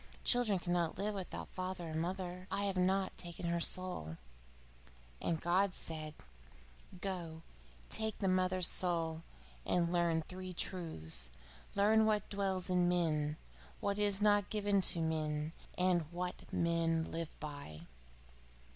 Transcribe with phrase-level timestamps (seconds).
[0.23, 4.17] Children cannot live without father or mother." I have not taken her soul.'
[5.21, 6.15] And God said:
[6.99, 7.43] 'Go
[7.87, 9.21] take the mother's soul,
[9.63, 11.29] and learn three truths:
[11.75, 13.37] Learn What dwells in man,
[13.79, 17.81] What is not given to man, and What men live by.